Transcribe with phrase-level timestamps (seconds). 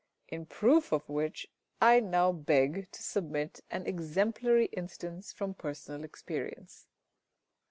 [0.29, 1.47] In proof of which
[1.79, 6.87] I now beg to submit an exemplary instance from personal experience.